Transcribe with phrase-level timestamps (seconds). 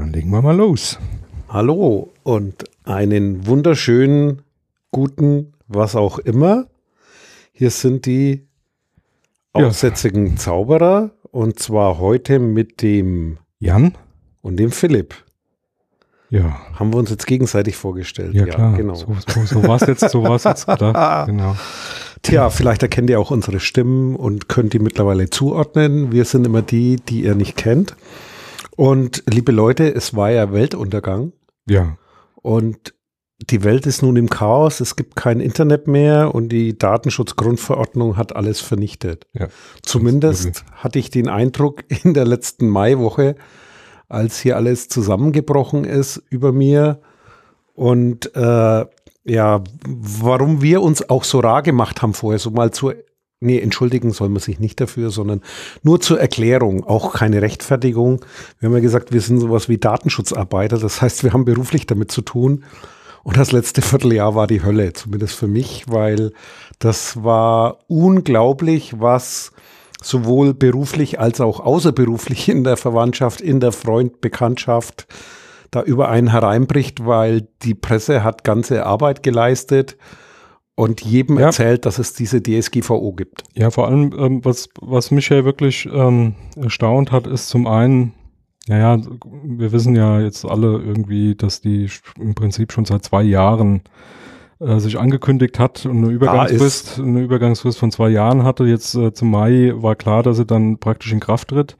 [0.00, 0.98] Dann legen wir mal los.
[1.50, 4.40] Hallo und einen wunderschönen,
[4.92, 6.68] guten, was auch immer.
[7.52, 8.46] Hier sind die
[9.54, 9.66] Ja.
[9.66, 13.92] aussätzigen Zauberer und zwar heute mit dem Jan?
[14.40, 15.14] und dem Philipp.
[16.30, 18.32] Ja, Haben wir uns jetzt gegenseitig vorgestellt.
[18.32, 18.72] ja, klar.
[18.74, 18.94] genau.
[18.94, 21.26] So, so, so war es jetzt, so war's jetzt gedacht.
[21.28, 21.56] Genau.
[22.22, 26.10] Tja, vielleicht erkennt ihr auch unsere Stimmen und könnt die mittlerweile zuordnen.
[26.10, 27.96] Wir sind immer die, die ihr nicht kennt.
[28.80, 31.34] Und liebe Leute, es war ja Weltuntergang.
[31.68, 31.98] Ja,
[32.36, 32.94] Und
[33.36, 38.34] die Welt ist nun im Chaos, es gibt kein Internet mehr und die Datenschutzgrundverordnung hat
[38.34, 39.26] alles vernichtet.
[39.34, 39.48] ja.
[39.82, 43.34] Zumindest hatte ich den Eindruck in der letzten Maiwoche,
[44.08, 47.02] als hier alles zusammengebrochen ist über mir
[47.74, 48.86] und äh,
[49.24, 52.94] ja, warum wir uns auch so rar gemacht haben vorher, so mal zur,
[53.40, 55.40] nee, entschuldigen soll man sich nicht dafür, sondern
[55.82, 58.24] nur zur Erklärung, auch keine Rechtfertigung.
[58.58, 62.12] Wir haben ja gesagt, wir sind sowas wie Datenschutzarbeiter, das heißt, wir haben beruflich damit
[62.12, 62.64] zu tun.
[63.22, 66.32] Und das letzte Vierteljahr war die Hölle, zumindest für mich, weil
[66.78, 69.52] das war unglaublich, was
[70.02, 75.06] sowohl beruflich als auch außerberuflich in der Verwandtschaft, in der Freundbekanntschaft
[75.70, 79.96] da über einen hereinbricht, weil die Presse hat ganze Arbeit geleistet
[80.80, 81.46] und jedem Ja.
[81.46, 83.44] erzählt, dass es diese DSGVO gibt.
[83.54, 88.12] Ja, vor allem, ähm, was, was mich ja wirklich ähm, erstaunt hat, ist zum einen,
[88.66, 88.98] naja,
[89.44, 93.82] wir wissen ja jetzt alle irgendwie, dass die im Prinzip schon seit zwei Jahren
[94.60, 98.64] äh, sich angekündigt hat und eine Übergangsfrist, eine Übergangsfrist von zwei Jahren hatte.
[98.64, 101.76] Jetzt äh, zum Mai war klar, dass sie dann praktisch in Kraft tritt.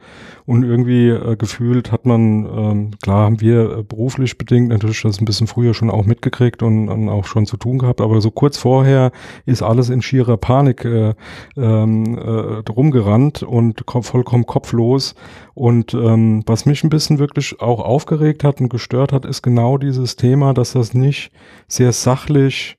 [0.46, 5.20] Und irgendwie äh, gefühlt hat man, ähm, klar haben wir äh, beruflich bedingt natürlich das
[5.20, 8.32] ein bisschen früher schon auch mitgekriegt und, und auch schon zu tun gehabt, aber so
[8.32, 9.12] kurz vorher
[9.46, 11.14] ist alles in schierer Panik äh,
[11.56, 15.14] ähm, äh, rumgerannt und ko vollkommen kopflos.
[15.54, 19.78] Und ähm, was mich ein bisschen wirklich auch aufgeregt hat und gestört hat, ist genau
[19.78, 21.30] dieses Thema, dass das nicht
[21.68, 22.78] sehr sachlich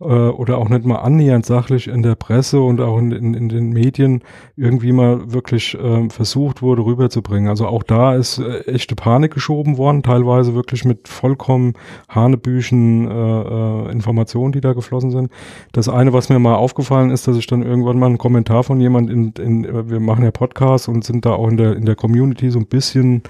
[0.00, 3.48] äh, oder auch nicht mal annähernd sachlich in der Presse und auch in, in, in
[3.48, 4.22] den Medien
[4.56, 7.48] irgendwie mal wirklich ähm, versucht wurde rüberzubringen.
[7.48, 11.74] Also auch da ist äh, echte Panik geschoben worden, teilweise wirklich mit vollkommen
[12.08, 15.30] hanebüchen äh, äh, Informationen, die da geflossen sind.
[15.72, 18.80] Das eine, was mir mal aufgefallen ist, dass ich dann irgendwann mal einen Kommentar von
[18.80, 21.84] jemand in, in äh, wir machen ja Podcasts und sind da auch in der in
[21.84, 23.22] der Community so ein bisschen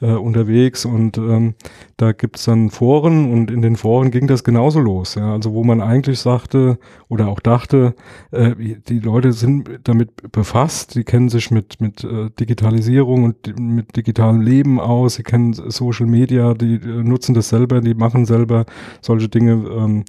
[0.00, 1.54] äh, unterwegs und ähm,
[1.96, 5.14] da gibt's dann Foren und in den Foren ging das genauso los.
[5.14, 5.32] Ja?
[5.32, 7.94] Also wo man eigentlich sagte oder auch dachte,
[8.30, 8.54] äh,
[8.88, 14.40] die Leute sind damit befasst, die kennen sich mit, mit äh, Digitalisierung und mit digitalem
[14.40, 18.64] Leben aus, sie kennen Social Media, die äh, nutzen das selber, die machen selber
[19.00, 19.52] solche Dinge.
[19.52, 20.04] Ähm,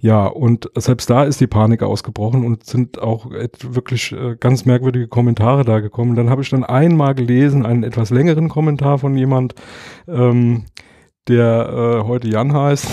[0.00, 5.08] ja, und selbst da ist die Panik ausgebrochen und sind auch wirklich äh, ganz merkwürdige
[5.08, 6.14] Kommentare da gekommen.
[6.14, 9.54] Dann habe ich dann einmal gelesen, einen etwas längeren Kommentar von jemand,
[10.06, 10.66] ähm,
[11.28, 12.88] der äh, heute Jan heißt,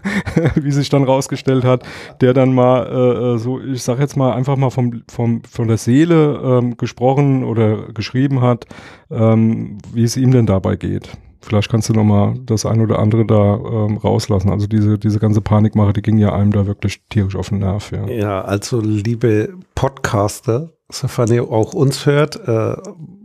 [0.56, 1.84] wie sich dann rausgestellt hat,
[2.20, 5.68] der dann mal äh, äh, so, ich sag jetzt mal einfach mal vom, vom von
[5.68, 8.66] der Seele ähm, gesprochen oder geschrieben hat,
[9.10, 11.08] ähm, wie es ihm denn dabei geht.
[11.42, 14.50] Vielleicht kannst du noch mal das ein oder andere da ähm, rauslassen.
[14.50, 17.92] Also diese diese ganze Panikmache, die ging ja einem da wirklich tierisch auf den Nerv.
[17.92, 18.06] Ja.
[18.08, 22.76] Ja, also liebe Podcaster, sofern ihr auch uns hört, äh,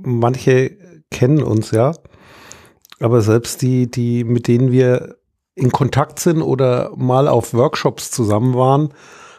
[0.02, 0.78] manche
[1.12, 1.94] kennen uns ja,
[3.00, 5.17] aber selbst die, die, mit denen wir
[5.56, 8.94] in Kontakt sind oder mal auf Workshops zusammen waren,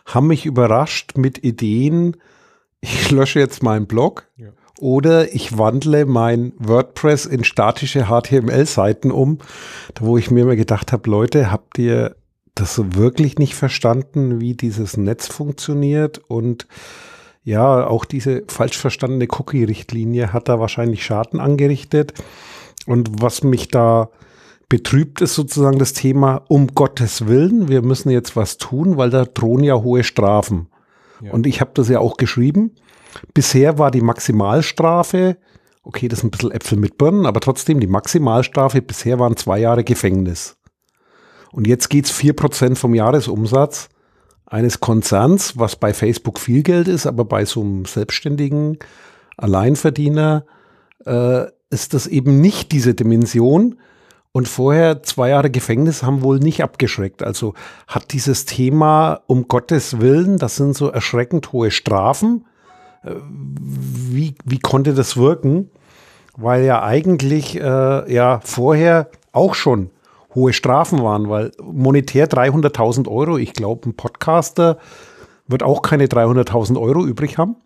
[0.06, 2.16] haben mich überrascht mit Ideen,
[2.80, 4.48] ich lösche jetzt meinen Blog Ja.
[4.78, 9.38] oder ich wandle mein WordPress in statische HTML-Seiten um,
[9.94, 12.16] da wo ich mir immer gedacht habe, Leute, habt ihr
[12.54, 16.66] das wirklich nicht verstanden, wie dieses Netz funktioniert und
[17.44, 22.12] ja, auch diese falsch verstandene Cookie-Richtlinie hat da wahrscheinlich Schaden angerichtet.
[22.86, 24.10] Und was mich da
[24.69, 29.24] betrübt, ist sozusagen das Thema, um Gottes Willen, wir müssen jetzt was tun, weil da
[29.24, 30.68] drohen ja hohe Strafen.
[31.21, 31.33] Ja.
[31.33, 32.72] Und ich habe das ja auch geschrieben.
[33.33, 35.36] Bisher war die Maximalstrafe,
[35.83, 39.59] okay, das ist ein bisschen Äpfel mit Birnen, aber trotzdem die Maximalstrafe bisher waren zwei
[39.59, 40.56] Jahre Gefängnis.
[41.53, 43.88] Und jetzt geht's vier Prozent vom Jahresumsatz
[44.47, 48.78] eines Konzerns, was bei Facebook viel Geld ist, aber bei so einem selbstständigen
[49.36, 50.44] Alleinverdiener
[51.04, 53.77] äh, ist das eben nicht diese Dimension.
[54.33, 57.22] Und vorher zwei Jahre Gefängnis haben wohl nicht abgeschreckt.
[57.22, 57.54] Also
[57.86, 62.45] hat dieses Thema um Gottes Willen, das sind so erschreckend hohe Strafen.
[63.03, 65.71] Äh, Wie, wie konnte das wirken?
[66.36, 69.91] Weil ja eigentlich äh, ja vorher auch schon
[70.34, 74.77] hohe Strafen waren, weil monetär 300.000 Euro, ich glaube, ein Podcaster
[75.48, 77.57] wird auch keine 300.000 Euro übrig haben.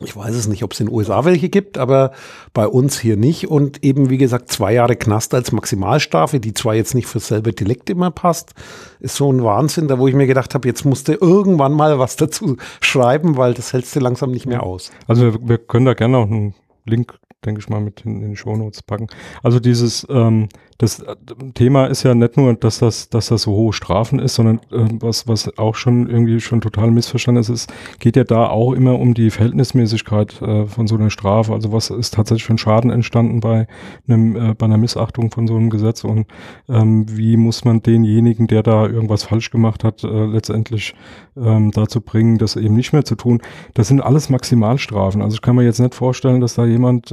[0.00, 2.12] Ich weiß es nicht, ob es in den USA welche gibt, aber
[2.54, 3.48] bei uns hier nicht.
[3.48, 7.52] Und eben, wie gesagt, zwei Jahre Knast als Maximalstrafe, die zwar jetzt nicht für selbe
[7.52, 8.54] Delikt immer passt,
[9.00, 12.14] ist so ein Wahnsinn, da wo ich mir gedacht habe, jetzt musste irgendwann mal was
[12.14, 14.92] dazu schreiben, weil das hältst du langsam nicht mehr aus.
[15.08, 16.54] Also wir, wir können da gerne auch einen
[16.84, 19.08] Link, denke ich mal, mit in, in die Shownotes packen.
[19.42, 20.48] Also dieses, ähm,
[20.78, 21.16] das äh,
[21.54, 24.88] Thema ist ja nicht nur, dass das, dass das so hohe Strafen ist, sondern äh,
[25.00, 28.98] was, was auch schon irgendwie schon total missverstanden ist, ist, geht ja da auch immer
[28.98, 31.52] um die Verhältnismäßigkeit äh, von so einer Strafe.
[31.52, 33.66] Also was ist tatsächlich für ein Schaden entstanden bei
[34.06, 36.26] einem, äh, bei einer Missachtung von so einem Gesetz und
[36.68, 40.94] ähm, wie muss man denjenigen, der da irgendwas falsch gemacht hat, äh, letztendlich
[41.36, 43.42] ähm, dazu bringen, das eben nicht mehr zu tun.
[43.74, 45.22] Das sind alles Maximalstrafen.
[45.22, 47.12] Also ich kann mir jetzt nicht vorstellen, dass da jemand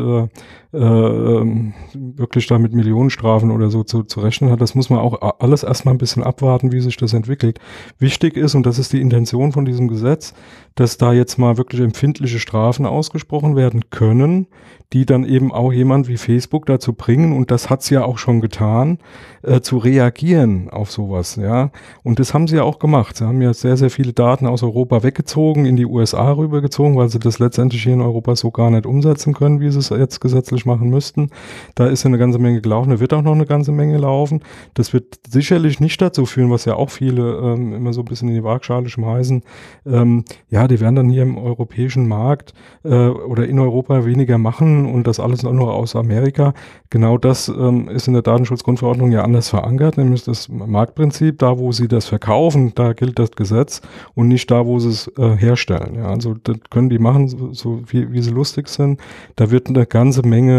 [0.75, 4.61] äh, äh, ähm, wirklich da mit Millionenstrafen oder so zu, zu rechnen hat.
[4.61, 7.59] Das muss man auch alles erstmal ein bisschen abwarten, wie sich das entwickelt.
[7.97, 10.33] Wichtig ist, und das ist die Intention von diesem Gesetz,
[10.75, 14.47] dass da jetzt mal wirklich empfindliche Strafen ausgesprochen werden können,
[14.93, 18.41] die dann eben auch jemand wie Facebook dazu bringen, und das hat's ja auch schon
[18.41, 18.99] getan,
[19.41, 21.71] äh, zu reagieren auf sowas, ja.
[22.03, 23.17] Und das haben sie ja auch gemacht.
[23.17, 27.09] Sie haben ja sehr, sehr viele Daten aus Europa weggezogen, in die USA rübergezogen, weil
[27.09, 30.19] sie das letztendlich hier in Europa so gar nicht umsetzen können, wie sie es jetzt
[30.19, 31.29] gesetzlich machen müssten.
[31.75, 34.41] Da ist ja eine ganze Menge gelaufen, da wird auch noch eine ganze Menge laufen.
[34.73, 38.29] Das wird sicherlich nicht dazu führen, was ja auch viele ähm, immer so ein bisschen
[38.29, 39.43] in die Waagschale schmeißen.
[39.85, 42.53] Ähm, ja, die werden dann hier im europäischen Markt
[42.83, 46.53] äh, oder in Europa weniger machen und das alles nur aus Amerika.
[46.89, 51.71] Genau das ähm, ist in der Datenschutzgrundverordnung ja anders verankert, nämlich das Marktprinzip, da wo
[51.71, 53.81] sie das verkaufen, da gilt das Gesetz
[54.13, 55.95] und nicht da, wo sie es äh, herstellen.
[55.95, 58.99] Ja, also das können die machen, so, so wie, wie sie lustig sind.
[59.35, 60.54] Da wird eine ganze Menge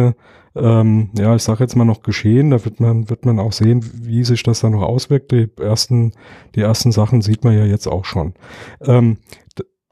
[0.56, 2.50] ähm, ja, ich sage jetzt mal noch geschehen.
[2.50, 5.32] Da wird man, wird man auch sehen, wie sich das dann noch auswirkt.
[5.32, 6.12] Die ersten,
[6.54, 8.34] die ersten Sachen sieht man ja jetzt auch schon.
[8.80, 9.18] Ähm,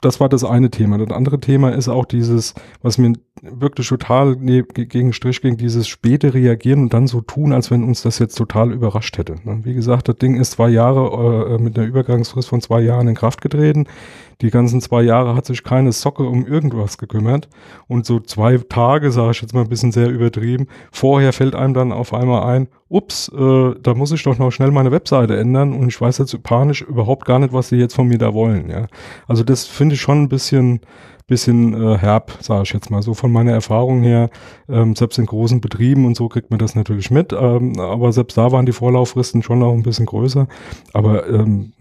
[0.05, 0.99] das war das eine Thema.
[0.99, 5.87] Das andere Thema ist auch dieses, was mir wirklich total nee, gegen Strich ging, dieses
[5.87, 9.35] späte Reagieren und dann so tun, als wenn uns das jetzt total überrascht hätte.
[9.43, 9.61] Ne?
[9.63, 13.15] Wie gesagt, das Ding ist zwei Jahre äh, mit einer Übergangsfrist von zwei Jahren in
[13.15, 13.87] Kraft getreten.
[14.41, 17.47] Die ganzen zwei Jahre hat sich keine Socke um irgendwas gekümmert.
[17.87, 21.73] Und so zwei Tage, sage ich jetzt mal ein bisschen sehr übertrieben, vorher fällt einem
[21.73, 25.73] dann auf einmal ein, ups, äh, da muss ich doch noch schnell meine Webseite ändern
[25.73, 28.69] und ich weiß jetzt panisch überhaupt gar nicht, was sie jetzt von mir da wollen.
[28.69, 28.87] Ja?
[29.27, 30.81] Also das finde ich schon ein bisschen
[31.27, 34.29] bisschen äh, herb, sage ich jetzt mal so von meiner Erfahrung her.
[34.69, 38.37] Ähm, selbst in großen Betrieben und so kriegt man das natürlich mit, ähm, aber selbst
[38.37, 40.47] da waren die Vorlauffristen schon noch ein bisschen größer.
[40.93, 41.73] Aber ähm,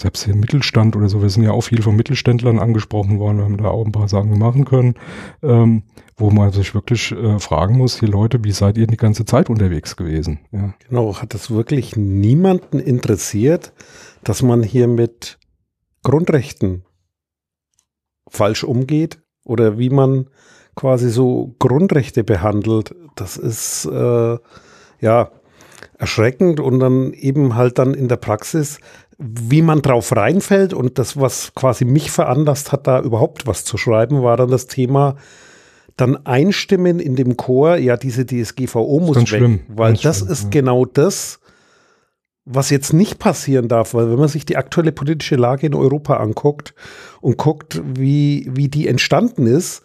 [0.00, 3.44] selbst im Mittelstand oder so, wir sind ja auch viel von Mittelständlern angesprochen worden, wir
[3.44, 4.94] haben da auch ein paar Sachen machen können,
[5.42, 5.82] ähm,
[6.16, 9.50] wo man sich wirklich äh, fragen muss, hier Leute, wie seid ihr die ganze Zeit
[9.50, 10.40] unterwegs gewesen?
[10.52, 10.74] Ja.
[10.88, 13.72] Genau, hat es wirklich niemanden interessiert,
[14.22, 15.38] dass man hier mit
[16.02, 16.84] Grundrechten
[18.28, 20.28] falsch umgeht oder wie man
[20.74, 22.94] quasi so Grundrechte behandelt.
[23.16, 24.38] Das ist äh,
[25.00, 25.30] ja
[25.98, 28.78] erschreckend und dann eben halt dann in der Praxis,
[29.18, 33.76] wie man drauf reinfällt und das, was quasi mich veranlasst hat, da überhaupt was zu
[33.76, 35.16] schreiben, war dann das Thema
[35.96, 40.44] dann einstimmen in dem Chor, ja, diese DSGVO muss weg, schlimm, weil das schlimm, ist
[40.44, 40.50] ja.
[40.50, 41.40] genau das,
[42.44, 46.18] was jetzt nicht passieren darf, weil wenn man sich die aktuelle politische Lage in Europa
[46.18, 46.72] anguckt
[47.20, 49.82] und guckt, wie, wie die entstanden ist,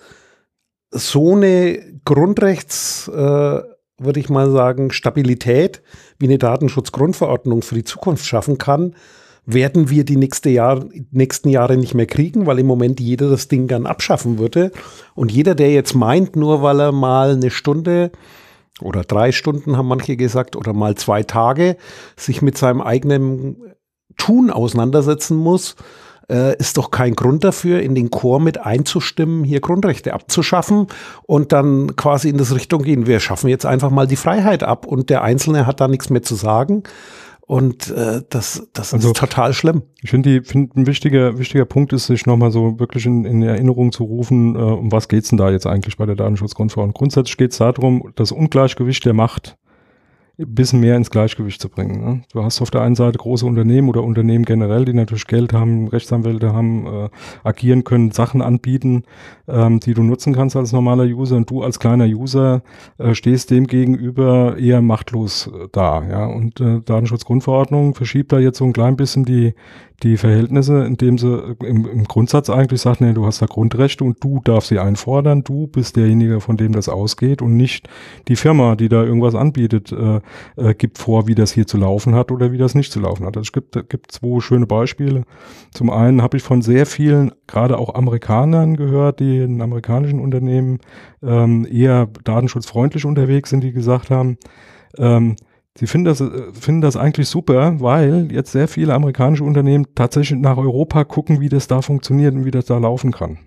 [0.92, 3.62] so eine Grundrechts, äh,
[3.98, 5.82] würde ich mal sagen, Stabilität,
[6.20, 8.96] wie eine Datenschutzgrundverordnung für die Zukunft schaffen kann,
[9.46, 13.48] werden wir die nächste Jahr, nächsten Jahre nicht mehr kriegen, weil im Moment jeder das
[13.48, 14.72] Ding gern abschaffen würde.
[15.16, 18.12] Und jeder, der jetzt meint, nur weil er mal eine Stunde
[18.82, 21.78] oder drei Stunden, haben manche gesagt, oder mal zwei Tage
[22.16, 23.58] sich mit seinem eigenen
[24.18, 25.76] Tun auseinandersetzen muss,
[26.30, 30.88] äh, ist doch kein Grund dafür, in den Chor mit einzustimmen, hier Grundrechte abzuschaffen
[31.24, 33.08] und dann quasi in das Richtung gehen.
[33.08, 36.22] Wir schaffen jetzt einfach mal die Freiheit ab und der Einzelne hat da nichts mehr
[36.22, 36.84] zu sagen.
[37.46, 39.84] Und äh, das, das also, ist total schlimm.
[40.02, 43.92] Ich finde, find ein wichtiger, wichtiger Punkt ist, sich nochmal so wirklich in, in Erinnerung
[43.92, 46.94] zu rufen, äh, um was geht's denn da jetzt eigentlich bei der Datenschutzgrundverordnung.
[46.94, 49.58] Grundsätzlich geht es darum, das Ungleichgewicht der Macht
[50.38, 52.04] bisschen mehr ins Gleichgewicht zu bringen.
[52.04, 52.22] Ne?
[52.32, 55.88] Du hast auf der einen Seite große Unternehmen oder Unternehmen generell, die natürlich Geld haben,
[55.88, 57.10] Rechtsanwälte haben, äh,
[57.44, 59.04] agieren können, Sachen anbieten,
[59.48, 62.63] ähm, die du nutzen kannst als normaler User und du als kleiner User
[62.98, 66.04] äh, stehst dem gegenüber eher machtlos äh, da.
[66.10, 66.25] Ja?
[66.25, 69.54] Und äh, Datenschutzgrundverordnung verschiebt da jetzt so ein klein bisschen die,
[70.02, 74.24] die Verhältnisse, indem sie im, im Grundsatz eigentlich sagt, nee, du hast da Grundrechte und
[74.24, 77.88] du darfst sie einfordern, du bist derjenige, von dem das ausgeht und nicht
[78.28, 79.92] die Firma, die da irgendwas anbietet.
[79.92, 80.20] Äh,
[80.56, 83.26] äh, gibt vor, wie das hier zu laufen hat oder wie das nicht zu laufen
[83.26, 83.38] hat.
[83.38, 85.24] Also es gibt, gibt zwei schöne Beispiele.
[85.72, 90.80] Zum einen habe ich von sehr vielen, gerade auch Amerikanern gehört, die in amerikanischen Unternehmen
[91.22, 94.38] ähm, eher datenschutzfreundlich unterwegs sind, die gesagt haben,
[94.98, 95.36] ähm,
[95.77, 100.39] Sie finden das, äh, finden das eigentlich super, weil jetzt sehr viele amerikanische Unternehmen tatsächlich
[100.39, 103.39] nach Europa gucken, wie das da funktioniert und wie das da laufen kann.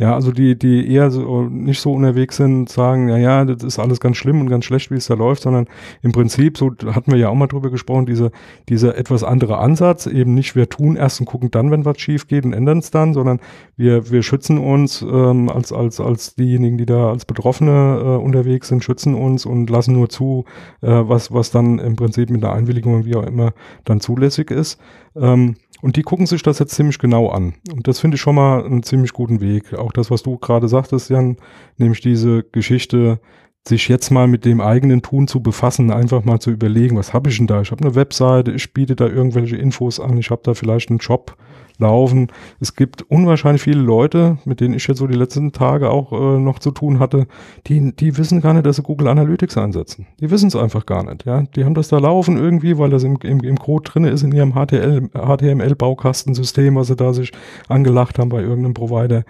[0.00, 3.78] Ja, also die, die eher so nicht so unterwegs sind, sagen, ja, ja, das ist
[3.78, 5.66] alles ganz schlimm und ganz schlecht, wie es da läuft, sondern
[6.00, 8.32] im Prinzip, so hatten wir ja auch mal drüber gesprochen, diese,
[8.70, 12.28] dieser etwas andere Ansatz, eben nicht wir tun erst und gucken dann, wenn was schief
[12.28, 13.40] geht und ändern es dann, sondern
[13.76, 18.68] wir, wir schützen uns ähm, als, als, als diejenigen, die da als Betroffene äh, unterwegs
[18.68, 20.46] sind, schützen uns und lassen nur zu,
[20.80, 23.52] äh, was, was dann im Prinzip mit der Einwilligung, wie auch immer,
[23.84, 24.80] dann zulässig ist.
[25.14, 27.54] Ähm, und die gucken sich das jetzt ziemlich genau an.
[27.72, 29.72] Und das finde ich schon mal einen ziemlich guten Weg.
[29.74, 31.36] Auch das, was du gerade sagtest, Jan,
[31.76, 33.20] nämlich diese Geschichte,
[33.66, 37.28] sich jetzt mal mit dem eigenen Tun zu befassen, einfach mal zu überlegen, was habe
[37.28, 37.60] ich denn da?
[37.60, 40.98] Ich habe eine Webseite, ich biete da irgendwelche Infos an, ich habe da vielleicht einen
[40.98, 41.36] Job,
[41.80, 42.28] laufen.
[42.60, 46.38] Es gibt unwahrscheinlich viele Leute, mit denen ich jetzt so die letzten Tage auch äh,
[46.38, 47.26] noch zu tun hatte,
[47.66, 50.06] die, die wissen gar nicht, dass sie Google Analytics einsetzen.
[50.20, 51.26] Die wissen es einfach gar nicht.
[51.26, 54.22] Ja, Die haben das da laufen irgendwie, weil das im, im, im Code drin ist
[54.22, 57.32] in ihrem HTML-Baukastensystem, was sie da sich
[57.68, 59.24] angelacht haben bei irgendeinem Provider.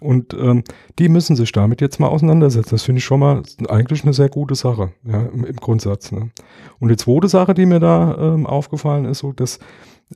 [0.00, 0.64] Und ähm,
[0.98, 2.70] die müssen sich damit jetzt mal auseinandersetzen.
[2.70, 6.10] Das finde ich schon mal eigentlich eine sehr gute Sache, ja, im, im Grundsatz.
[6.10, 6.30] Ne?
[6.80, 9.60] Und die zweite Sache, die mir da ähm, aufgefallen ist, so dass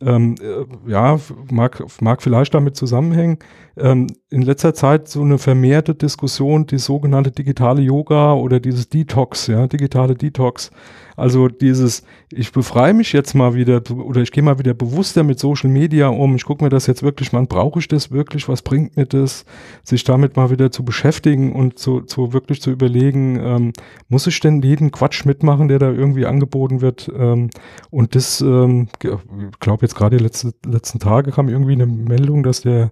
[0.01, 1.19] ähm, äh, ja,
[1.51, 3.39] mag, mag vielleicht damit zusammenhängen.
[3.77, 9.47] Ähm, in letzter Zeit so eine vermehrte Diskussion, die sogenannte digitale Yoga oder dieses Detox,
[9.47, 10.73] ja, digitale Detox.
[11.17, 12.03] Also dieses,
[12.33, 16.09] ich befreie mich jetzt mal wieder oder ich gehe mal wieder bewusster mit Social Media
[16.09, 16.35] um.
[16.35, 18.49] Ich gucke mir das jetzt wirklich mal, brauche ich das wirklich?
[18.49, 19.45] Was bringt mir das?
[19.85, 23.73] Sich damit mal wieder zu beschäftigen und zu, zu wirklich zu überlegen, ähm,
[24.09, 27.11] muss ich denn jeden Quatsch mitmachen, der da irgendwie angeboten wird?
[27.17, 27.51] Ähm,
[27.91, 32.43] und das, ähm, ich glaube jetzt gerade die letzte, letzten Tage kam irgendwie eine Meldung,
[32.43, 32.91] dass der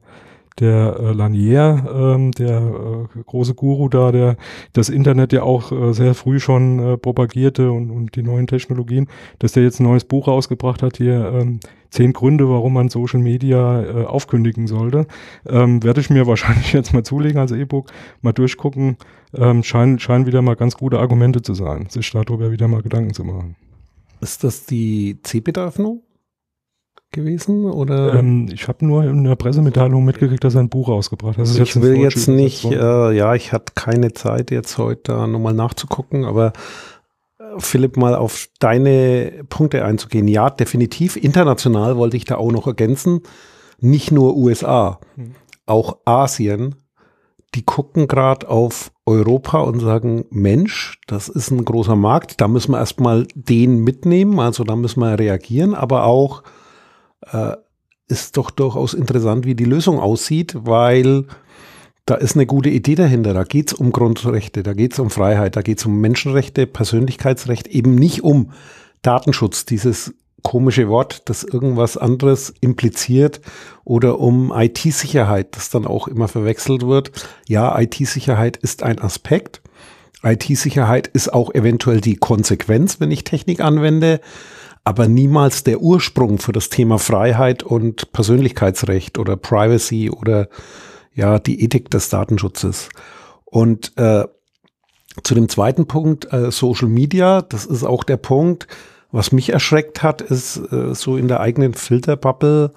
[0.60, 4.36] der äh, Lanier, ähm, der äh, große Guru da, der
[4.72, 9.08] das Internet ja auch äh, sehr früh schon äh, propagierte und, und die neuen Technologien,
[9.40, 13.20] dass der jetzt ein neues Buch rausgebracht hat, hier ähm, zehn Gründe, warum man Social
[13.20, 15.06] Media äh, aufkündigen sollte.
[15.46, 17.90] Ähm, werde ich mir wahrscheinlich jetzt mal zulegen als E-Book,
[18.22, 18.96] mal durchgucken.
[19.34, 23.12] Ähm, scheinen, scheinen wieder mal ganz gute Argumente zu sein, sich darüber wieder mal Gedanken
[23.12, 23.56] zu machen.
[24.20, 26.02] Ist das die CeBIT-Öffnung?
[27.14, 27.64] Gewesen?
[27.64, 28.14] Oder?
[28.14, 31.40] Ähm, ich habe nur in der Pressemitteilung mitgekriegt, dass er ein Buch rausgebracht hat.
[31.40, 35.54] Also ich will jetzt nicht, äh, ja, ich hatte keine Zeit jetzt heute da nochmal
[35.54, 36.52] nachzugucken, aber
[37.38, 40.28] äh, Philipp, mal auf deine Punkte einzugehen.
[40.28, 41.16] Ja, definitiv.
[41.16, 43.22] International wollte ich da auch noch ergänzen.
[43.80, 45.34] Nicht nur USA, hm.
[45.66, 46.74] auch Asien.
[47.54, 52.72] Die gucken gerade auf Europa und sagen, Mensch, das ist ein großer Markt, da müssen
[52.72, 56.42] wir erstmal den mitnehmen, also da müssen wir reagieren, aber auch
[57.32, 57.56] äh,
[58.08, 61.26] ist doch durchaus interessant, wie die Lösung aussieht, weil
[62.06, 63.32] da ist eine gute Idee dahinter.
[63.32, 66.66] Da geht es um Grundrechte, da geht es um Freiheit, da geht es um Menschenrechte,
[66.66, 68.52] Persönlichkeitsrecht, eben nicht um
[69.02, 73.40] Datenschutz, dieses komische Wort, das irgendwas anderes impliziert
[73.84, 77.10] oder um IT-Sicherheit, das dann auch immer verwechselt wird.
[77.48, 79.62] Ja, IT-Sicherheit ist ein Aspekt.
[80.22, 84.20] IT-Sicherheit ist auch eventuell die Konsequenz, wenn ich Technik anwende
[84.84, 90.48] aber niemals der Ursprung für das Thema Freiheit und Persönlichkeitsrecht oder Privacy oder
[91.14, 92.90] ja die Ethik des Datenschutzes.
[93.44, 94.24] Und äh,
[95.22, 98.66] zu dem zweiten Punkt, äh, Social Media, das ist auch der Punkt,
[99.10, 102.72] was mich erschreckt hat, ist äh, so in der eigenen Filterbubble,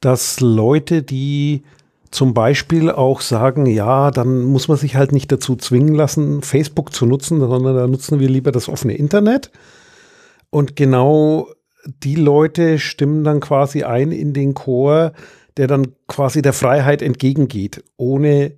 [0.00, 1.62] dass Leute, die
[2.10, 6.92] zum Beispiel auch sagen, ja, dann muss man sich halt nicht dazu zwingen lassen, Facebook
[6.92, 9.50] zu nutzen, sondern da nutzen wir lieber das offene Internet.
[10.52, 11.48] Und genau
[12.04, 15.12] die Leute stimmen dann quasi ein in den Chor,
[15.56, 18.52] der dann quasi der Freiheit entgegengeht, ohne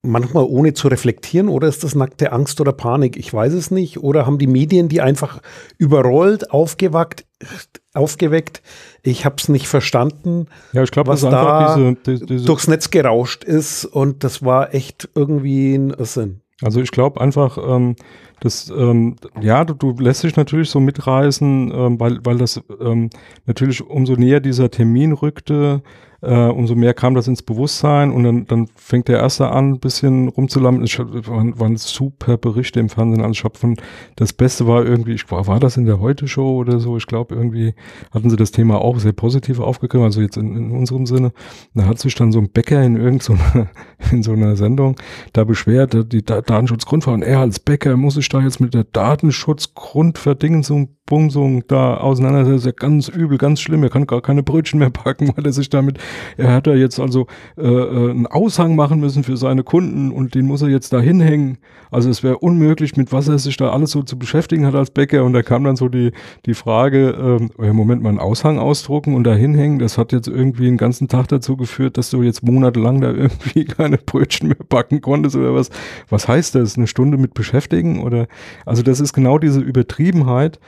[0.00, 3.18] manchmal ohne zu reflektieren oder ist das nackte Angst oder Panik?
[3.18, 3.98] Ich weiß es nicht.
[3.98, 5.40] Oder haben die Medien die einfach
[5.78, 7.26] überrollt, aufgewackt,
[7.92, 8.62] aufgeweckt?
[9.02, 10.46] Ich habe es nicht verstanden.
[10.72, 15.10] Ja, ich glaube, was da diese, diese, durchs Netz gerauscht ist und das war echt
[15.14, 16.40] irgendwie ein Sinn.
[16.62, 17.96] Also ich glaube einfach, ähm,
[18.44, 23.08] das, ähm, ja, du, du lässt dich natürlich so mitreißen, ähm, weil, weil das ähm,
[23.46, 25.82] natürlich umso näher dieser Termin rückte,
[26.24, 29.80] äh, umso mehr kam das ins Bewusstsein und dann, dann fängt der Erste an, ein
[29.80, 30.84] bisschen rumzulampen.
[30.84, 33.22] Ich waren, waren super Berichte im Fernsehen.
[33.22, 33.76] Also ich von,
[34.16, 36.96] das Beste war irgendwie, ich war, war das in der Heute-Show oder so?
[36.96, 37.74] Ich glaube, irgendwie
[38.12, 41.32] hatten sie das Thema auch sehr positiv aufgegriffen, also jetzt in, in unserem Sinne.
[41.74, 43.66] Da hat sich dann so ein Bäcker in irgendeiner, so
[44.10, 44.96] in so einer Sendung
[45.32, 51.64] da beschwert, die Datenschutzgrundverordnung, er als Bäcker muss sich da jetzt mit der Datenschutzgrundverdingensung Bumsung
[51.68, 53.82] da auseinandersetzt, ja ganz übel, ganz schlimm.
[53.82, 55.98] Er kann gar keine Brötchen mehr backen, weil er sich damit,
[56.38, 57.26] er hat ja jetzt also
[57.58, 61.00] äh, äh, einen Aushang machen müssen für seine Kunden und den muss er jetzt da
[61.00, 61.58] hinhängen.
[61.90, 64.90] Also es wäre unmöglich, mit was er sich da alles so zu beschäftigen hat als
[64.90, 65.24] Bäcker.
[65.24, 66.12] Und da kam dann so die,
[66.46, 69.78] die Frage, äh, im Moment mal einen Aushang ausdrucken und da hinhängen.
[69.78, 73.66] Das hat jetzt irgendwie einen ganzen Tag dazu geführt, dass du jetzt monatelang da irgendwie
[73.66, 75.68] keine Brötchen mehr backen konntest oder was.
[76.08, 76.78] Was heißt das?
[76.78, 78.02] Eine Stunde mit beschäftigen?
[78.02, 78.26] Oder
[78.64, 80.58] also das ist genau diese Übertriebenheit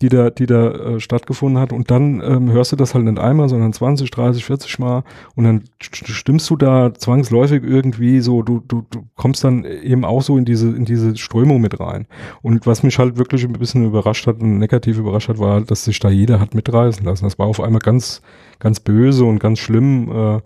[0.00, 1.72] die da, die da äh, stattgefunden hat.
[1.72, 5.04] Und dann ähm, hörst du das halt nicht einmal, sondern 20, 30, 40 Mal.
[5.34, 10.22] Und dann stimmst du da zwangsläufig irgendwie so, du, du, du kommst dann eben auch
[10.22, 12.06] so in diese, in diese Strömung mit rein.
[12.42, 15.84] Und was mich halt wirklich ein bisschen überrascht hat und negativ überrascht hat, war, dass
[15.84, 17.24] sich da jeder hat mitreißen lassen.
[17.24, 18.22] Das war auf einmal ganz,
[18.64, 20.10] ganz böse und ganz schlimm.
[20.10, 20.40] Äh,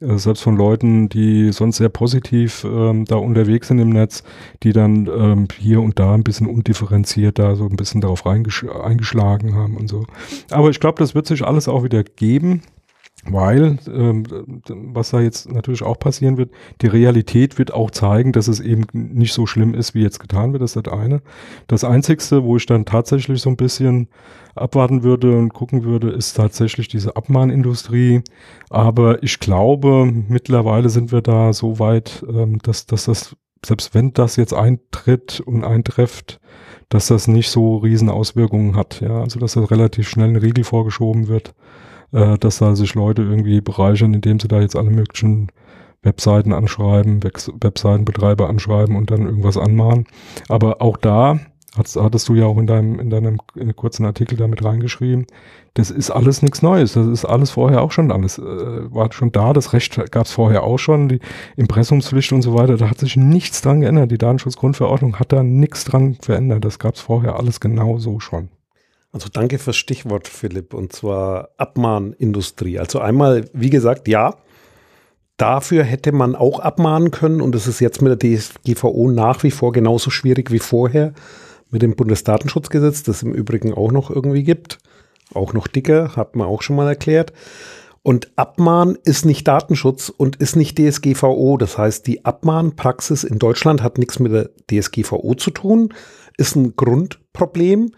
[0.00, 4.24] äh, selbst von Leuten, die sonst sehr positiv ähm, da unterwegs sind im Netz,
[4.62, 9.54] die dann ähm, hier und da ein bisschen undifferenziert da so ein bisschen darauf eingeschlagen
[9.54, 10.04] haben und so.
[10.50, 12.62] Aber ich glaube, das wird sich alles auch wieder geben.
[13.24, 14.24] Weil, ähm,
[14.68, 18.86] was da jetzt natürlich auch passieren wird, die Realität wird auch zeigen, dass es eben
[18.92, 20.62] nicht so schlimm ist, wie jetzt getan wird.
[20.62, 21.20] Das ist das eine.
[21.66, 24.08] Das Einzigste, wo ich dann tatsächlich so ein bisschen
[24.54, 28.22] abwarten würde und gucken würde, ist tatsächlich diese Abmahnindustrie.
[28.70, 34.14] Aber ich glaube, mittlerweile sind wir da so weit, ähm, dass, dass das, selbst wenn
[34.14, 36.40] das jetzt eintritt und eintrifft,
[36.88, 39.02] dass das nicht so riesen Auswirkungen hat.
[39.02, 41.54] Ja, also dass das relativ schnell ein Riegel vorgeschoben wird
[42.12, 45.48] äh, dass da sich Leute irgendwie bereichern, indem sie da jetzt alle möglichen
[46.02, 50.06] Webseiten anschreiben, Webseitenbetreiber anschreiben und dann irgendwas anmahnen.
[50.48, 51.40] Aber auch da
[51.76, 55.26] hattest, hattest du ja auch in deinem, in deinem in kurzen Artikel damit reingeschrieben,
[55.74, 56.94] das ist alles nichts Neues.
[56.94, 59.52] Das ist alles vorher auch schon alles, äh, war schon da.
[59.52, 61.20] Das Recht gab es vorher auch schon, die
[61.56, 62.76] Impressumspflicht und so weiter.
[62.76, 64.10] Da hat sich nichts dran geändert.
[64.10, 66.64] Die Datenschutzgrundverordnung hat da nichts dran verändert.
[66.64, 68.48] Das gab es vorher alles genau so schon.
[69.12, 72.78] Also danke fürs Stichwort, Philipp, und zwar Abmahnindustrie.
[72.78, 74.36] Also einmal, wie gesagt, ja,
[75.36, 79.50] dafür hätte man auch abmahnen können und es ist jetzt mit der DSGVO nach wie
[79.50, 81.12] vor genauso schwierig wie vorher
[81.70, 84.78] mit dem Bundesdatenschutzgesetz, das im Übrigen auch noch irgendwie gibt.
[85.34, 87.32] Auch noch dicker, hat man auch schon mal erklärt.
[88.02, 91.56] Und Abmahn ist nicht Datenschutz und ist nicht DSGVO.
[91.58, 95.92] Das heißt, die Abmahnpraxis in Deutschland hat nichts mit der DSGVO zu tun,
[96.36, 97.92] ist ein Grundproblem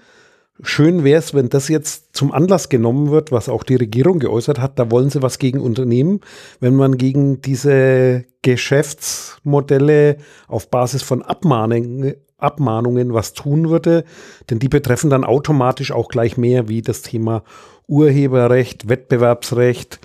[0.62, 4.60] schön wäre es, wenn das jetzt zum Anlass genommen wird, was auch die Regierung geäußert
[4.60, 4.78] hat.
[4.78, 6.20] Da wollen sie was gegen unternehmen.
[6.60, 10.16] Wenn man gegen diese Geschäftsmodelle
[10.48, 14.04] auf Basis von Abmahnungen, Abmahnungen was tun würde,
[14.50, 17.44] denn die betreffen dann automatisch auch gleich mehr wie das Thema
[17.86, 20.00] Urheberrecht, Wettbewerbsrecht,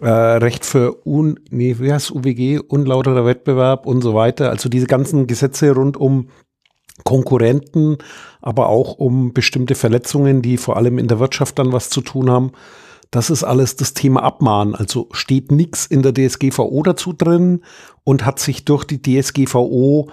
[0.00, 4.50] äh, Recht für un, nee, wie heißt UWG, unlauterer Wettbewerb und so weiter.
[4.50, 6.28] Also diese ganzen Gesetze rund um
[7.04, 7.98] Konkurrenten,
[8.40, 12.30] aber auch um bestimmte Verletzungen, die vor allem in der Wirtschaft dann was zu tun
[12.30, 12.52] haben.
[13.10, 14.74] Das ist alles das Thema Abmahnen.
[14.74, 17.62] Also steht nichts in der DSGVO dazu drin
[18.04, 20.10] und hat sich durch die DSGVO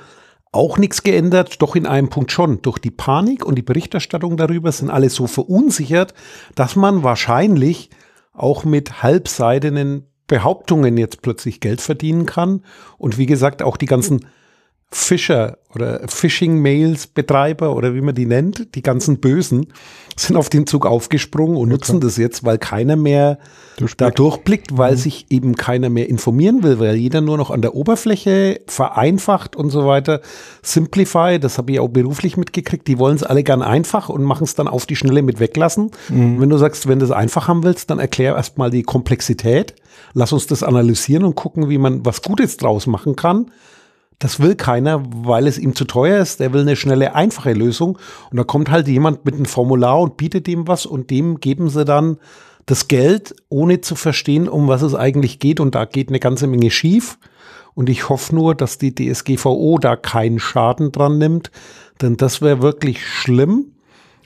[0.52, 2.62] auch nichts geändert, doch in einem Punkt schon.
[2.62, 6.13] Durch die Panik und die Berichterstattung darüber sind alle so verunsichert,
[6.56, 7.89] dass man wahrscheinlich
[8.34, 12.63] auch mit halbseidenen Behauptungen jetzt plötzlich Geld verdienen kann.
[12.98, 14.26] Und wie gesagt, auch die ganzen
[14.91, 19.74] Fischer oder Phishing-Mails-Betreiber oder wie man die nennt, die ganzen Bösen,
[20.15, 21.71] sind auf den Zug aufgesprungen und okay.
[21.71, 23.38] nutzen das jetzt, weil keiner mehr
[23.78, 24.02] durchblickt.
[24.02, 24.98] da durchblickt, weil mhm.
[24.98, 29.69] sich eben keiner mehr informieren will, weil jeder nur noch an der Oberfläche vereinfacht und
[29.69, 30.21] so weiter.
[30.62, 34.45] Simplify, das habe ich auch beruflich mitgekriegt, die wollen es alle gern einfach und machen
[34.45, 35.91] es dann auf die Schnelle mit weglassen.
[36.08, 36.39] Mhm.
[36.39, 39.76] Wenn du sagst, wenn du es einfach haben willst, dann erklär erstmal die Komplexität.
[40.13, 43.52] Lass uns das analysieren und gucken, wie man was Gutes draus machen kann.
[44.19, 46.39] Das will keiner, weil es ihm zu teuer ist.
[46.39, 47.97] Der will eine schnelle, einfache Lösung.
[48.32, 51.69] Und da kommt halt jemand mit einem Formular und bietet ihm was und dem geben
[51.69, 52.17] sie dann
[52.65, 55.60] das Geld, ohne zu verstehen, um was es eigentlich geht.
[55.60, 57.17] Und da geht eine ganze Menge schief.
[57.75, 61.51] Und ich hoffe nur, dass die DSGVO da keinen Schaden dran nimmt,
[62.01, 63.73] denn das wäre wirklich schlimm.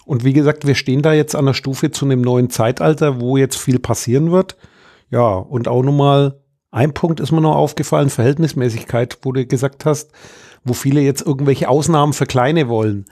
[0.05, 3.37] Und wie gesagt, wir stehen da jetzt an der Stufe zu einem neuen Zeitalter, wo
[3.37, 4.55] jetzt viel passieren wird.
[5.09, 6.39] Ja, und auch nochmal
[6.71, 10.11] ein Punkt ist mir noch aufgefallen, Verhältnismäßigkeit, wo du gesagt hast,
[10.63, 13.05] wo viele jetzt irgendwelche Ausnahmen für Kleine wollen.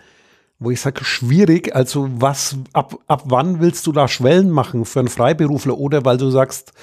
[0.60, 5.00] Wo ich sage, schwierig, also was, ab, ab wann willst du da Schwellen machen für
[5.00, 6.74] einen Freiberufler oder weil du sagst,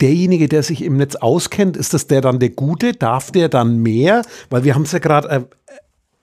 [0.00, 2.94] derjenige, der sich im Netz auskennt, ist das der dann der Gute?
[2.94, 4.22] Darf der dann mehr?
[4.50, 5.48] Weil wir haben es ja gerade er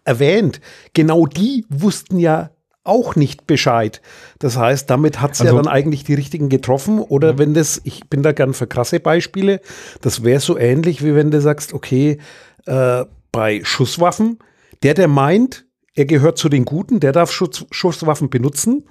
[0.04, 0.62] erwähnt.
[0.94, 2.50] Genau die wussten ja
[2.84, 4.02] auch nicht Bescheid.
[4.40, 7.00] Das heißt, damit hat es also, ja dann eigentlich die richtigen getroffen.
[7.00, 7.38] Oder mhm.
[7.38, 9.62] wenn das, ich bin da gern für krasse Beispiele,
[10.02, 12.18] das wäre so ähnlich, wie wenn du sagst, okay,
[12.66, 14.40] äh, bei Schusswaffen,
[14.84, 18.86] der, der meint, er gehört zu den Guten, der darf Schuss, Schusswaffen benutzen.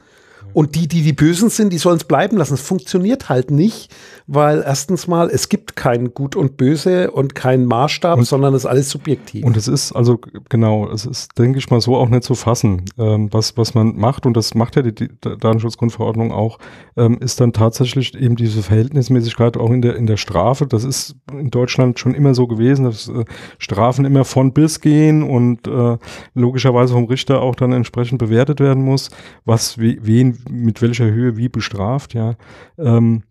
[0.52, 2.54] Und die, die die Bösen sind, die sollen es bleiben lassen.
[2.54, 3.92] Es funktioniert halt nicht,
[4.26, 8.62] weil erstens mal, es gibt kein Gut und Böse und keinen Maßstab, und, sondern es
[8.64, 9.44] ist alles subjektiv.
[9.44, 12.84] Und es ist also, genau, es ist, denke ich mal, so auch nicht zu fassen.
[12.98, 16.58] Ähm, was, was man macht, und das macht ja die, die Datenschutzgrundverordnung auch,
[16.96, 20.66] ähm, ist dann tatsächlich eben diese Verhältnismäßigkeit auch in der, in der Strafe.
[20.66, 23.24] Das ist in Deutschland schon immer so gewesen, dass äh,
[23.58, 25.98] Strafen immer von bis gehen und äh,
[26.34, 29.10] logischerweise vom Richter auch dann entsprechend bewertet werden muss,
[29.44, 32.37] was wen mit welcher Höhe wie bestraft, ja.
[32.79, 33.22] Ähm,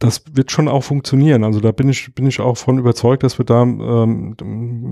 [0.00, 1.44] das wird schon auch funktionieren.
[1.44, 4.34] Also da bin ich, bin ich auch von überzeugt, dass wir da ähm,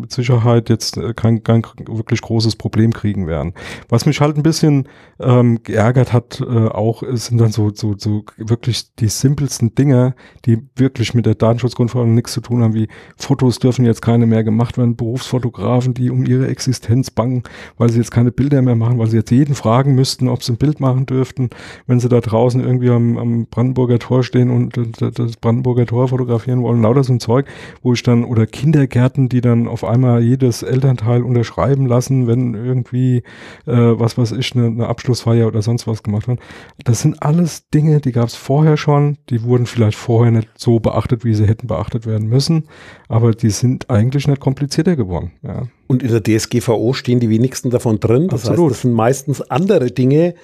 [0.01, 3.53] mit Sicherheit jetzt äh, kein, kein wirklich großes Problem kriegen werden.
[3.89, 4.89] Was mich halt ein bisschen
[5.19, 10.15] ähm, geärgert hat, äh, auch sind dann so, so, so wirklich die simpelsten Dinge,
[10.47, 14.45] die wirklich mit der Datenschutzgrundverordnung nichts zu tun haben, wie Fotos dürfen jetzt keine mehr
[14.45, 17.43] gemacht werden, Berufsfotografen, die um ihre Existenz bangen,
[17.77, 20.53] weil sie jetzt keine Bilder mehr machen, weil sie jetzt jeden fragen müssten, ob sie
[20.53, 21.51] ein Bild machen dürften,
[21.89, 26.09] wenn sie da draußen irgendwie am, am Brandenburger Tor stehen und, und das Brandenburger Tor
[26.09, 27.47] fotografieren wollen, lauter so ein Zeug,
[27.83, 33.19] wo ich dann, oder Kindergärten, die dann auf einmal jedes Elternteil unterschreiben lassen, wenn irgendwie,
[33.67, 36.41] äh, was weiß ich, eine, eine Abschlussfeier oder sonst was gemacht wird.
[36.85, 40.81] Das sind alles Dinge, die gab es vorher schon, die wurden vielleicht vorher nicht so
[40.81, 42.65] beachtet, wie sie hätten beachtet werden müssen,
[43.09, 45.33] aber die sind eigentlich nicht komplizierter geworden.
[45.43, 45.67] Ja.
[45.87, 48.29] Und in der DSGVO stehen die wenigsten davon drin.
[48.29, 48.71] Das Absolut.
[48.71, 50.35] heißt, das sind meistens andere Dinge,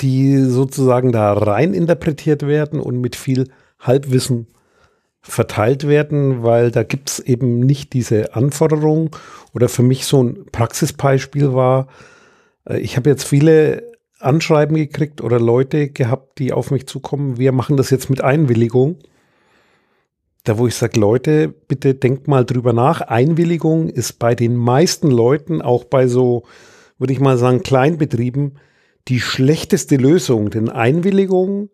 [0.00, 3.48] die sozusagen da rein interpretiert werden und mit viel
[3.80, 4.46] Halbwissen
[5.22, 9.14] verteilt werden, weil da gibt es eben nicht diese Anforderung.
[9.52, 11.88] Oder für mich so ein Praxisbeispiel war,
[12.66, 17.52] äh, ich habe jetzt viele Anschreiben gekriegt oder Leute gehabt, die auf mich zukommen, wir
[17.52, 18.98] machen das jetzt mit Einwilligung.
[20.44, 23.02] Da wo ich sage, Leute, bitte denkt mal drüber nach.
[23.02, 26.44] Einwilligung ist bei den meisten Leuten, auch bei so,
[26.98, 28.58] würde ich mal sagen, Kleinbetrieben,
[29.08, 30.48] die schlechteste Lösung.
[30.50, 31.68] Denn Einwilligung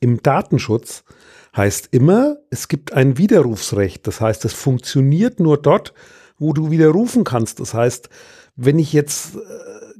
[0.00, 1.04] im Datenschutz
[1.56, 4.06] heißt immer, es gibt ein Widerrufsrecht.
[4.06, 5.94] Das heißt, es funktioniert nur dort,
[6.38, 7.60] wo du widerrufen kannst.
[7.60, 8.08] Das heißt,
[8.56, 9.38] wenn ich jetzt äh,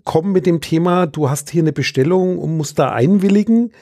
[0.05, 3.73] komme mit dem Thema, du hast hier eine Bestellung und musst da einwilligen,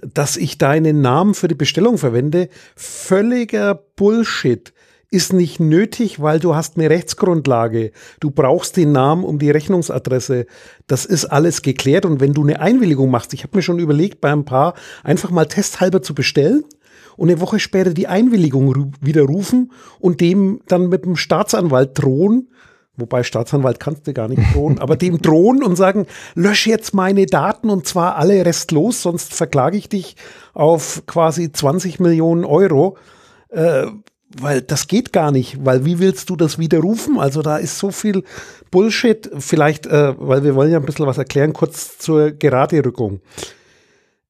[0.00, 4.72] dass ich deinen Namen für die Bestellung verwende, völliger Bullshit
[5.10, 7.92] ist nicht nötig, weil du hast eine Rechtsgrundlage.
[8.20, 10.46] Du brauchst den Namen um die Rechnungsadresse.
[10.86, 12.04] Das ist alles geklärt.
[12.04, 15.30] Und wenn du eine Einwilligung machst, ich habe mir schon überlegt, bei ein paar einfach
[15.30, 16.64] mal testhalber zu bestellen
[17.18, 22.48] und eine Woche später die Einwilligung widerrufen und dem dann mit dem Staatsanwalt drohen,
[22.96, 27.26] wobei Staatsanwalt kannst du gar nicht drohen, aber dem drohen und sagen, lösch jetzt meine
[27.26, 30.14] Daten und zwar alle restlos, sonst verklage ich dich
[30.54, 32.96] auf quasi 20 Millionen Euro.
[33.48, 33.86] Äh,
[34.40, 37.18] weil das geht gar nicht, weil wie willst du das widerrufen?
[37.18, 38.24] Also da ist so viel
[38.70, 39.28] Bullshit.
[39.38, 43.20] Vielleicht, äh, weil wir wollen ja ein bisschen was erklären, kurz zur Geraderückung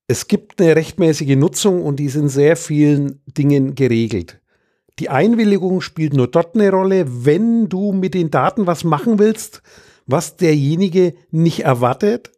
[0.09, 4.41] es gibt eine rechtmäßige Nutzung und die ist in sehr vielen Dingen geregelt.
[4.99, 9.63] Die Einwilligung spielt nur dort eine Rolle, wenn du mit den Daten was machen willst,
[10.07, 12.33] was derjenige nicht erwartet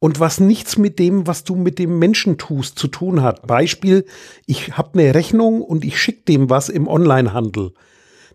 [0.00, 3.46] und was nichts mit dem, was du mit dem Menschen tust, zu tun hat.
[3.46, 4.04] Beispiel,
[4.46, 7.72] ich habe eine Rechnung und ich schicke dem was im Onlinehandel.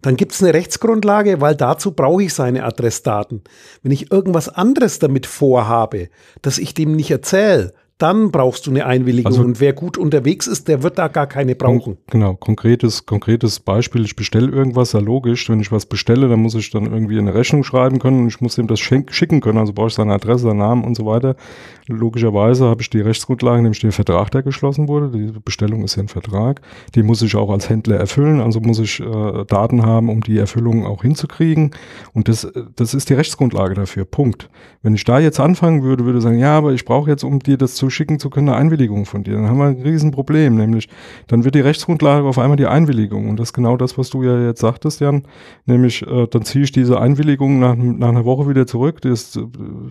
[0.01, 3.41] Dann gibt es eine Rechtsgrundlage, weil dazu brauche ich seine Adressdaten.
[3.81, 6.09] Wenn ich irgendwas anderes damit vorhabe,
[6.41, 9.31] dass ich dem nicht erzähle, dann brauchst du eine Einwilligung.
[9.31, 11.97] Also, und wer gut unterwegs ist, der wird da gar keine brauchen.
[12.07, 14.03] Genau, konkretes, konkretes Beispiel.
[14.03, 15.49] Ich bestelle irgendwas, ja logisch.
[15.49, 18.41] Wenn ich was bestelle, dann muss ich dann irgendwie eine Rechnung schreiben können und ich
[18.41, 19.57] muss ihm das schicken können.
[19.57, 21.35] Also brauche ich seine Adresse, seinen Namen und so weiter.
[21.87, 25.09] Logischerweise habe ich die Rechtsgrundlage, nämlich den Vertrag, der geschlossen wurde.
[25.09, 26.61] Die Bestellung ist ja ein Vertrag.
[26.95, 28.39] Die muss ich auch als Händler erfüllen.
[28.39, 31.71] Also muss ich äh, Daten haben, um die Erfüllung auch hinzukriegen.
[32.13, 34.05] Und das, das ist die Rechtsgrundlage dafür.
[34.05, 34.49] Punkt.
[34.81, 37.39] Wenn ich da jetzt anfangen würde, würde ich sagen, ja, aber ich brauche jetzt, um
[37.39, 39.33] dir das zu schicken zu können, eine Einwilligung von dir.
[39.33, 40.89] Dann haben wir ein Riesenproblem, nämlich
[41.27, 43.29] dann wird die Rechtsgrundlage auf einmal die Einwilligung.
[43.29, 45.23] Und das ist genau das, was du ja jetzt sagtest, Jan.
[45.65, 49.01] Nämlich, äh, dann ziehe ich diese Einwilligung nach, nach einer Woche wieder zurück.
[49.01, 49.45] Die äh,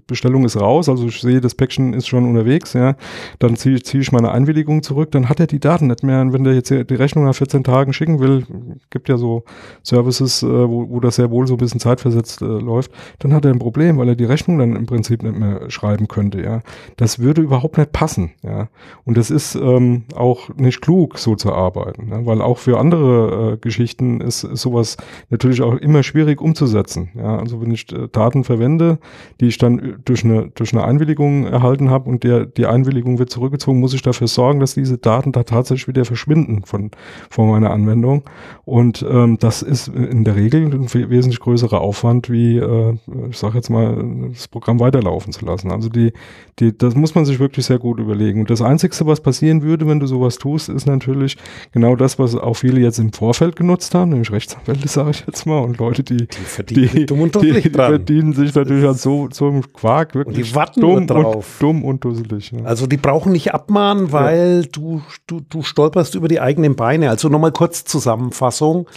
[0.06, 2.96] Bestellung ist raus, also ich sehe, das Päckchen ist schon unterwegs, ja.
[3.38, 6.20] Dann ziehe zieh ich meine Einwilligung zurück, dann hat er die Daten nicht mehr.
[6.20, 8.44] Und wenn der jetzt die Rechnung nach 14 Tagen schicken will,
[8.90, 9.44] gibt ja so
[9.82, 13.44] Services, äh, wo, wo das sehr wohl so ein bisschen zeitversetzt äh, läuft, dann hat
[13.44, 16.62] er ein Problem, weil er die Rechnung dann im Prinzip nicht mehr schreiben könnte, ja.
[16.96, 18.32] Das würde überhaupt nicht passen.
[18.42, 18.68] Ja.
[19.04, 22.26] Und das ist ähm, auch nicht klug, so zu arbeiten, ne?
[22.26, 24.96] weil auch für andere äh, Geschichten ist, ist sowas
[25.30, 27.10] natürlich auch immer schwierig umzusetzen.
[27.14, 27.38] Ja.
[27.38, 28.98] Also wenn ich äh, Daten verwende,
[29.40, 33.30] die ich dann durch eine, durch eine Einwilligung erhalten habe und der, die Einwilligung wird
[33.30, 36.90] zurückgezogen, muss ich dafür sorgen, dass diese Daten da tatsächlich wieder verschwinden von,
[37.30, 38.24] von meiner Anwendung.
[38.64, 42.96] Und ähm, das ist in der Regel ein wesentlich größerer Aufwand, wie, äh,
[43.30, 45.70] ich sage jetzt mal, das Programm weiterlaufen zu lassen.
[45.70, 46.12] Also die,
[46.58, 48.40] die, das muss man sich wirklich sehr gut überlegen.
[48.40, 51.36] Und das Einzige, was passieren würde, wenn du sowas tust, ist natürlich
[51.72, 55.46] genau das, was auch viele jetzt im Vorfeld genutzt haben, nämlich Rechtsanwälte, sage ich jetzt
[55.46, 59.48] mal, und Leute, die, die verdienen, die, die, die verdienen sich natürlich an so, so
[59.48, 61.56] einem Quark wirklich und die warten dumm, drauf.
[61.62, 62.52] Dumm und dusselig.
[62.52, 62.64] Ja.
[62.64, 64.68] Also die brauchen nicht abmahnen, weil ja.
[64.72, 67.10] du, du, du stolperst über die eigenen Beine.
[67.10, 68.88] Also nochmal kurz Zusammenfassung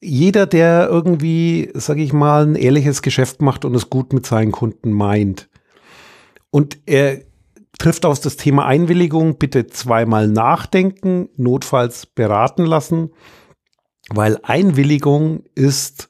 [0.00, 4.52] jeder, der irgendwie, sage ich mal, ein ehrliches Geschäft macht und es gut mit seinen
[4.52, 5.48] Kunden meint
[6.50, 7.22] und er
[7.78, 13.10] trifft aus das Thema Einwilligung, bitte zweimal nachdenken, notfalls beraten lassen,
[14.10, 16.08] weil Einwilligung ist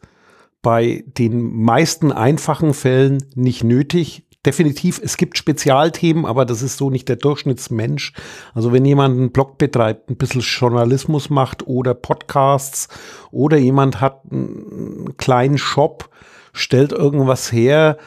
[0.62, 6.90] bei den meisten einfachen Fällen nicht nötig definitiv, es gibt Spezialthemen, aber das ist so
[6.90, 8.12] nicht der Durchschnittsmensch.
[8.54, 12.88] Also wenn jemand einen Blog betreibt, ein bisschen Journalismus macht oder Podcasts
[13.30, 16.10] oder jemand hat einen kleinen Shop,
[16.52, 17.98] stellt irgendwas her,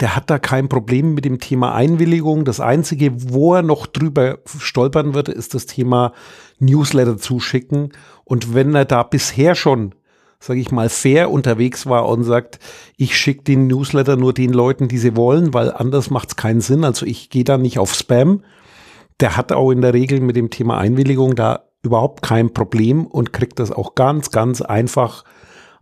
[0.00, 2.44] der hat da kein Problem mit dem Thema Einwilligung.
[2.44, 6.12] Das Einzige, wo er noch drüber stolpern würde, ist das Thema
[6.58, 7.92] Newsletter zuschicken.
[8.24, 9.94] Und wenn er da bisher schon
[10.38, 12.58] sage ich mal, fair unterwegs war und sagt,
[12.96, 16.60] ich schicke den Newsletter nur den Leuten, die sie wollen, weil anders macht es keinen
[16.60, 16.84] Sinn.
[16.84, 18.42] Also ich gehe da nicht auf Spam.
[19.20, 23.32] Der hat auch in der Regel mit dem Thema Einwilligung da überhaupt kein Problem und
[23.32, 25.24] kriegt das auch ganz, ganz einfach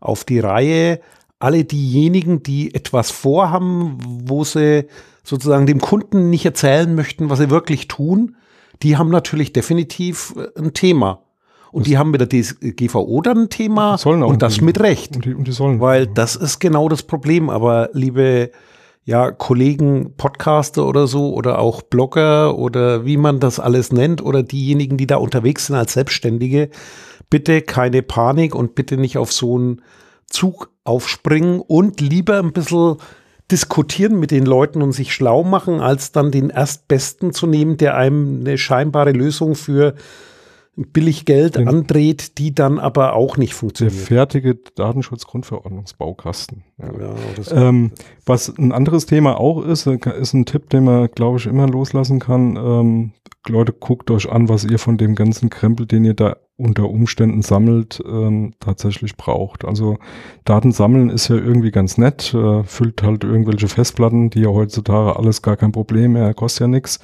[0.01, 1.01] auf die Reihe.
[1.39, 4.87] Alle diejenigen, die etwas vorhaben, wo sie
[5.25, 8.37] sozusagen dem Kunden nicht erzählen möchten, was sie wirklich tun,
[8.83, 11.24] die haben natürlich definitiv äh, ein Thema.
[11.75, 15.17] Und die haben mit der DSGVO dann ein Thema sollen auch und das mit Recht.
[15.17, 15.81] Und die, und die sollen.
[15.81, 17.51] Weil das ist genau das Problem.
[17.51, 18.53] Aber liebe
[19.03, 24.45] ja, Kollegen, Podcaster oder so oder auch Blogger oder wie man das alles nennt oder
[24.45, 26.71] diejenigen, die da unterwegs sind als Selbstständige,
[27.29, 29.83] bitte keine Panik und bitte nicht auf so einen
[30.31, 32.99] Zug aufspringen und lieber ein bisschen
[33.51, 37.97] diskutieren mit den Leuten und sich schlau machen, als dann den Erstbesten zu nehmen, der
[37.97, 39.97] einem eine scheinbare Lösung für
[40.77, 43.97] billig Geld den, andreht, die dann aber auch nicht funktioniert.
[43.97, 46.65] Der fertige Datenschutzgrundverordnungsbaukasten.
[46.79, 46.91] Ja.
[46.93, 47.15] Ja,
[47.69, 47.93] ähm,
[48.27, 52.19] was ein anderes Thema auch ist, ist ein Tipp, den man, glaube ich, immer loslassen
[52.19, 52.57] kann.
[52.57, 53.13] Ähm,
[53.47, 57.43] Leute, guckt euch an, was ihr von dem ganzen Krempel, den ihr da unter Umständen
[57.43, 59.65] sammelt, ähm, tatsächlich braucht.
[59.65, 59.99] Also
[60.45, 65.17] Daten sammeln ist ja irgendwie ganz nett, äh, füllt halt irgendwelche Festplatten, die ja heutzutage
[65.17, 67.01] alles gar kein Problem mehr, kostet ja nichts.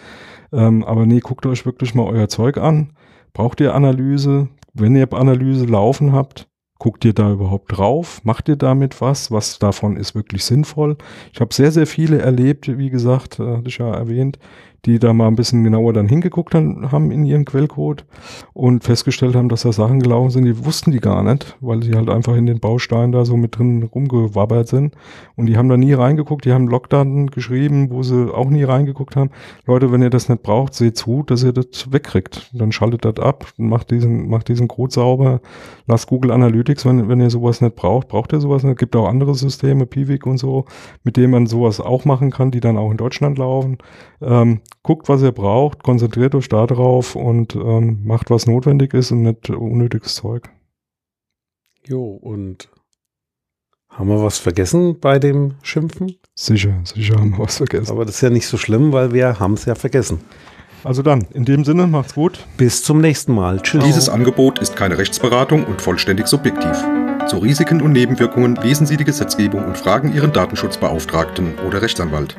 [0.53, 2.91] Ähm, aber nee, guckt euch wirklich mal euer Zeug an
[3.33, 4.49] Braucht ihr Analyse?
[4.75, 8.21] Wenn ihr Analyse laufen habt, guckt ihr da überhaupt drauf?
[8.25, 9.31] Macht ihr damit was?
[9.31, 10.97] Was davon ist wirklich sinnvoll?
[11.33, 14.39] Ich habe sehr, sehr viele erlebt, wie gesagt, äh, hatte ich ja erwähnt,
[14.87, 18.05] die da mal ein bisschen genauer dann hingeguckt haben in ihren Quellcode
[18.53, 21.95] und festgestellt haben, dass da Sachen gelaufen sind, die wussten die gar nicht, weil sie
[21.95, 24.95] halt einfach in den Bausteinen da so mit drin rumgewabbert sind.
[25.37, 29.17] Und die haben da nie reingeguckt, die haben Logdaten geschrieben, wo sie auch nie reingeguckt
[29.17, 29.31] haben.
[29.67, 32.51] Leute, wenn ihr das nicht braucht, seht zu, dass ihr das wegkriegt.
[32.55, 35.41] Dann schaltet das ab, macht diesen, macht diesen Code sauber,
[35.87, 38.73] lasst Google Analytics, wenn, wenn ihr sowas nicht braucht, braucht ihr sowas nicht.
[38.73, 40.65] Es gibt auch andere Systeme, Piwik und so,
[41.05, 43.79] mit denen man sowas auch machen kann, die dann auch in Deutschland laufen.
[44.23, 49.13] Ähm, guckt, was ihr braucht, konzentriert euch da drauf und ähm, macht, was notwendig ist
[49.13, 50.51] und nicht unnötiges Zeug.
[51.87, 52.69] Jo, und
[53.89, 56.17] haben wir was vergessen bei dem Schimpfen?
[56.35, 57.91] Sicher, sicher haben wir was vergessen.
[57.91, 60.21] Aber das ist ja nicht so schlimm, weil wir haben es ja vergessen.
[60.85, 62.47] Also dann, in dem Sinne, macht's gut.
[62.57, 63.61] Bis zum nächsten Mal.
[63.61, 63.85] Tschüss.
[63.85, 66.73] Dieses Angebot ist keine Rechtsberatung und vollständig subjektiv.
[67.29, 72.37] Zu Risiken und Nebenwirkungen lesen Sie die Gesetzgebung und fragen Ihren Datenschutzbeauftragten oder Rechtsanwalt.